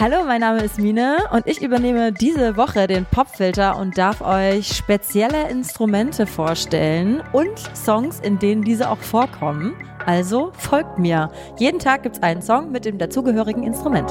[0.00, 4.74] Hallo, mein Name ist Mine und ich übernehme diese Woche den Popfilter und darf euch
[4.74, 9.74] spezielle Instrumente vorstellen und Songs, in denen diese auch vorkommen.
[10.06, 11.30] Also folgt mir.
[11.58, 14.10] Jeden Tag gibt es einen Song mit dem dazugehörigen Instrument.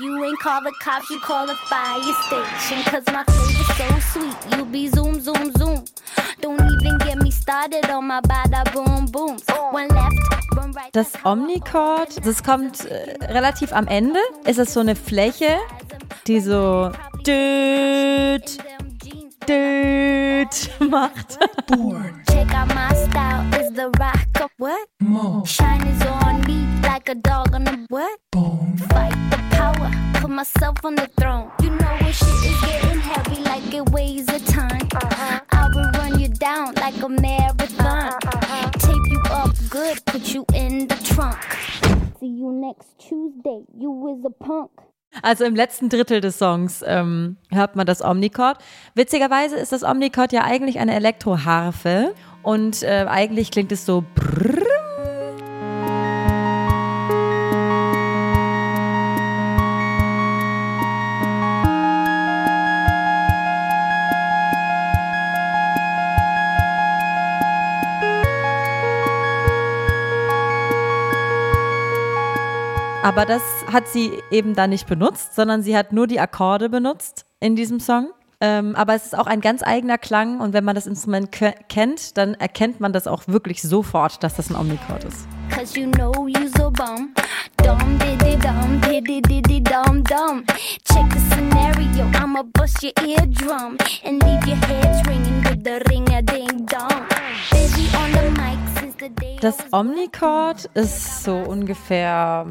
[0.00, 2.82] You ain't call the cops, you call the fire station.
[2.86, 5.84] Cause my flavor's so sweet, you be zoom, zoom, zoom.
[6.40, 9.42] Don't even get me started on my bada boom booms.
[9.72, 10.92] One left, one right.
[10.92, 14.20] Das Omnichord, das kommt äh, relativ am Ende.
[14.44, 15.58] Ist es so eine Fläche,
[16.26, 16.92] die so
[17.26, 18.58] düt,
[19.48, 21.38] düt macht.
[22.30, 25.48] Check out my style, is the rock of what?
[25.48, 28.18] Shine is on me like a dog on a what?
[28.90, 31.43] Fight the power, put myself on the throne.
[44.24, 44.70] A punk.
[45.22, 48.58] Also im letzten Drittel des Songs ähm, hört man das Omnichord.
[48.94, 54.73] Witzigerweise ist das Omnichord ja eigentlich eine Elektroharfe und äh, eigentlich klingt es so brrrr.
[73.04, 77.26] Aber das hat sie eben da nicht benutzt, sondern sie hat nur die Akkorde benutzt
[77.38, 78.08] in diesem Song.
[78.40, 81.54] Ähm, aber es ist auch ein ganz eigener Klang und wenn man das Instrument ke-
[81.68, 85.28] kennt, dann erkennt man das auch wirklich sofort, dass das ein Omnichord ist.
[85.50, 87.14] Cause you know you's a bum.
[87.62, 90.44] Dum diddy dum diddy diddy dum dum.
[90.90, 96.08] Check the scenario, I'ma bust your eardrum and leave your heads ringing with the ring
[96.14, 97.06] a ding dong.
[97.50, 99.36] Busy on the mic since the day.
[99.36, 102.46] I Das Omnichord ist so ungefähr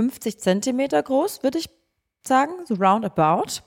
[0.00, 1.68] 50 Zentimeter groß, würde ich
[2.22, 3.60] sagen, so roundabout.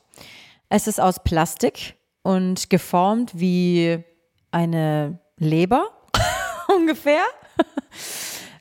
[0.68, 4.04] Es ist aus Plastik und geformt wie
[4.50, 5.90] eine Leber
[6.76, 7.22] ungefähr.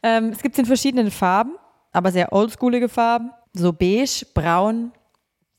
[0.02, 1.54] ähm, es gibt es in verschiedenen Farben,
[1.92, 4.92] aber sehr oldschoolige Farben, so beige, braun,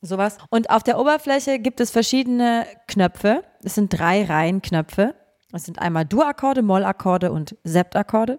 [0.01, 0.37] sowas.
[0.51, 3.43] Und auf der Oberfläche gibt es verschiedene Knöpfe.
[3.63, 5.15] Es sind drei Reihen Knöpfe.
[5.51, 8.37] Es sind einmal Dur-Akkorde, Moll-Akkorde und Septakkorde.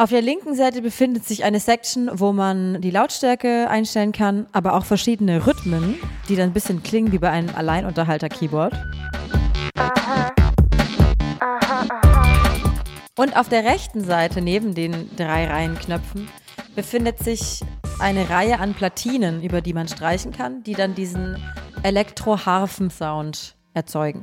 [0.00, 4.74] Auf der linken Seite befindet sich eine Section, wo man die Lautstärke einstellen kann, aber
[4.74, 5.96] auch verschiedene Rhythmen,
[6.28, 8.74] die dann ein bisschen klingen wie bei einem Alleinunterhalter-Keyboard.
[13.16, 16.28] Und auf der rechten Seite, neben den drei Reihen Knöpfen,
[16.76, 17.62] befindet sich
[17.98, 21.42] eine Reihe an Platinen, über die man streichen kann, die dann diesen
[21.82, 24.22] Elektro-Harfen-Sound erzeugen.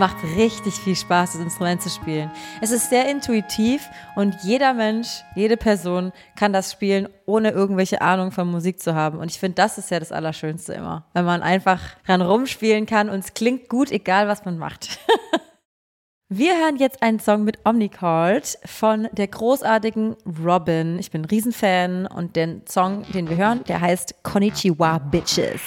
[0.00, 2.30] Macht richtig viel Spaß, das Instrument zu spielen.
[2.62, 8.32] Es ist sehr intuitiv und jeder Mensch, jede Person kann das spielen, ohne irgendwelche Ahnung
[8.32, 9.18] von Musik zu haben.
[9.18, 13.10] Und ich finde, das ist ja das Allerschönste immer, wenn man einfach dran rumspielen kann
[13.10, 14.98] und es klingt gut, egal was man macht.
[16.32, 20.98] Wir hören jetzt einen Song mit Omnichord von der großartigen Robin.
[20.98, 25.60] Ich bin ein Riesenfan und den Song, den wir hören, der heißt Konnichiwa Bitches.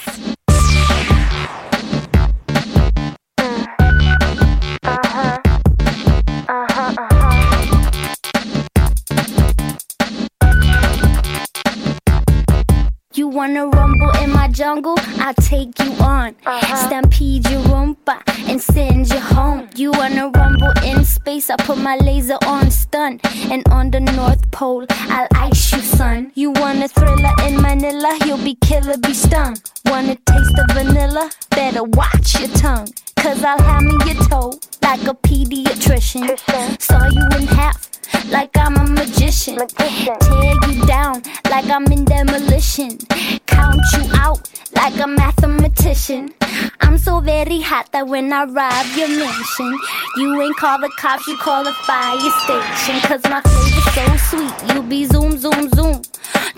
[13.34, 14.94] Wanna rumble in my jungle?
[15.18, 16.36] I'll take you on.
[16.46, 16.76] Uh-huh.
[16.86, 19.68] Stampede your Roomba and send you home.
[19.74, 21.50] You wanna rumble in space?
[21.50, 23.20] I put my laser on stun.
[23.50, 26.30] And on the North Pole, I'll ice you, son.
[26.34, 28.16] You want a thriller in Manila?
[28.24, 29.56] You'll be killer, be stung.
[29.86, 31.30] Wanna taste the vanilla?
[31.50, 32.88] Better watch your tongue.
[33.24, 34.52] Cause I'll hammer your toe
[34.82, 36.38] like a pediatrician.
[36.78, 37.88] Saw you in half
[38.30, 39.66] like I'm a magician.
[39.66, 42.98] Tear you down like I'm in demolition.
[43.46, 46.34] Count you out like a mathematician.
[46.82, 49.74] I'm so very hot that when I rob your mansion,
[50.16, 53.00] you ain't call the cops, you call the fire station.
[53.08, 56.02] Cause my flavor's so sweet, you be zoom, zoom, zoom.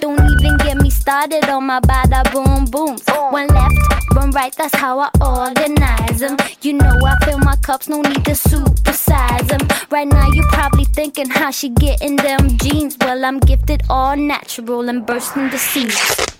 [0.07, 3.03] Don't even get me started on my bada boom booms.
[3.33, 3.75] One left,
[4.15, 6.37] one right, that's how I organize them.
[6.63, 9.67] You know I fill my cups, no need to supersize them.
[9.91, 12.97] Right now you're probably thinking how she getting them jeans.
[13.01, 16.36] Well, I'm gifted all natural and bursting the seams.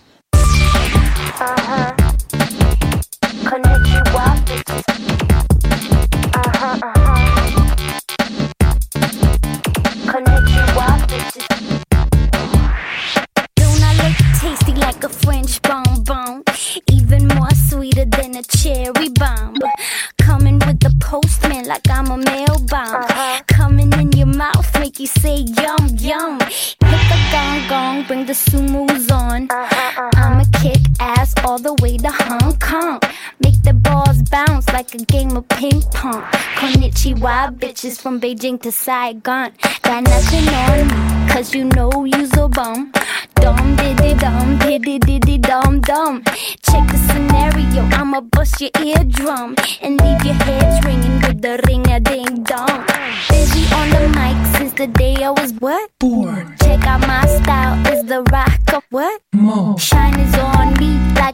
[31.57, 33.01] All the way to Hong Kong.
[33.41, 36.23] Make the balls bounce like a game of ping pong.
[36.59, 39.53] Konnichiwa, bitches from Beijing to Saigon.
[39.83, 42.93] Got nothing on me, cause you know you's a bum.
[43.37, 46.23] Dum diddy dum diddy diddy dum dum.
[46.69, 51.89] Check the scenario, I'ma bust your eardrum and leave your heads ringing with the ring
[51.91, 52.85] a ding dong.
[53.31, 55.91] Busy on the mic since the day I was what?
[56.01, 56.55] Born.
[56.63, 59.23] Check out my style, is the rock of what?
[59.33, 59.77] Mo.
[59.79, 60.46] Shine is on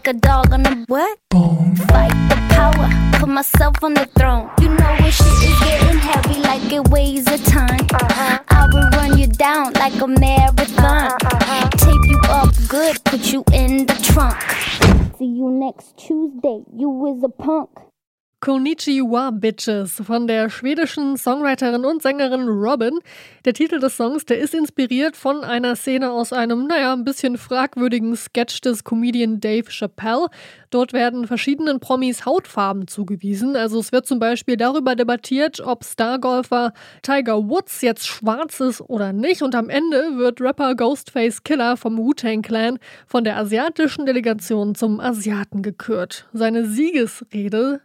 [0.04, 1.18] like a dog on a what?
[1.30, 1.76] Bone.
[1.76, 4.50] Fight the power, put myself on the throne.
[4.60, 7.70] You know when shit is getting heavy like it weighs a ton.
[7.70, 8.38] Uh-huh.
[8.48, 11.12] I will run you down like a marathon.
[11.12, 11.68] Uh-huh.
[11.70, 14.40] Tape you up good, put you in the trunk.
[15.18, 17.70] See you next Tuesday, you is a punk.
[18.42, 22.98] Konnichiwa Bitches von der schwedischen Songwriterin und Sängerin Robin.
[23.44, 27.38] Der Titel des Songs, der ist inspiriert von einer Szene aus einem, naja, ein bisschen
[27.38, 30.26] fragwürdigen Sketch des Comedian Dave Chappelle.
[30.70, 33.54] Dort werden verschiedenen Promis Hautfarben zugewiesen.
[33.54, 36.72] Also es wird zum Beispiel darüber debattiert, ob Stargolfer
[37.02, 39.42] Tiger Woods jetzt schwarz ist oder nicht.
[39.42, 44.98] Und am Ende wird Rapper Ghostface Killer vom Wu-Tang Clan von der asiatischen Delegation zum
[44.98, 46.28] Asiaten gekürt.
[46.32, 47.82] Seine Siegesrede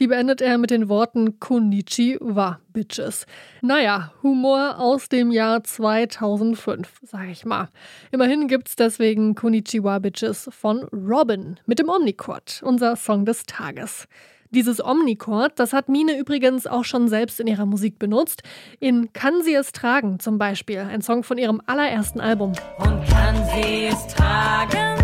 [0.00, 3.26] die beendet er mit den Worten Konnichiwa, Bitches.
[3.60, 7.68] Naja, Humor aus dem Jahr 2005, sag ich mal.
[8.10, 14.08] Immerhin gibt's deswegen Konnichiwa, Bitches von Robin mit dem Omnichord, unser Song des Tages.
[14.52, 18.42] Dieses Omnichord, das hat Mine übrigens auch schon selbst in ihrer Musik benutzt.
[18.80, 22.52] In Kann sie es tragen zum Beispiel, ein Song von ihrem allerersten Album.
[22.78, 24.99] und kann sie es tragen?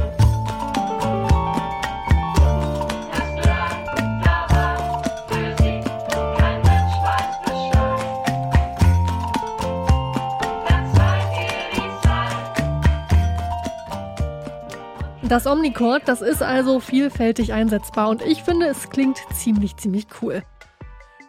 [15.29, 20.43] Das Omnichord, das ist also vielfältig einsetzbar und ich finde, es klingt ziemlich, ziemlich cool.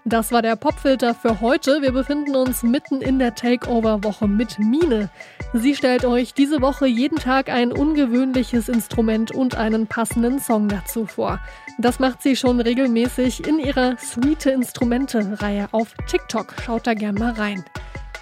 [0.06, 1.82] Das war der Popfilter für heute.
[1.82, 5.10] Wir befinden uns mitten in der Takeover-Woche mit Mine.
[5.54, 11.08] Sie stellt euch diese Woche jeden Tag ein ungewöhnliches Instrument und einen passenden Song dazu
[11.08, 11.40] vor.
[11.80, 16.54] Das macht sie schon regelmäßig in ihrer Suite Instrumente-Reihe auf TikTok.
[16.64, 17.66] Schaut da gern mal rein.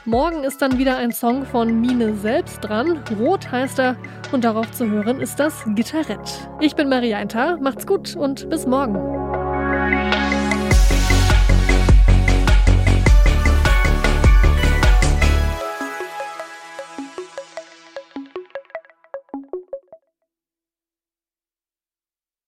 [0.08, 3.04] Morgen ist dann wieder ein Song von Mine selbst dran.
[3.20, 3.98] Rot heißt er
[4.32, 6.48] und darauf zu hören ist das Gitarrett.
[6.60, 8.94] Ich bin Maria Eintar, macht's gut und bis morgen.